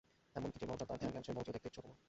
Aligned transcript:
এমনকি 0.37 0.57
যে 0.61 0.65
বলটা 0.69 0.85
তাঁর 0.89 0.99
ধ্যানজ্ঞান, 1.01 1.23
সেই 1.25 1.35
বলটাও 1.37 1.53
দেখতে 1.55 1.67
ইচ্ছে 1.69 1.79
হতো 1.81 1.89
না। 1.91 1.97